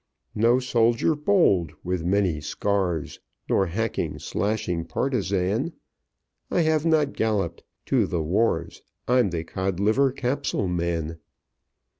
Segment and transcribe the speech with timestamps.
[0.33, 5.73] "No soldier bold, with many scars, Nor hacking, slashing partisan;
[6.49, 11.19] I have not galloped to the wars I'm the Codliver Capsule Man.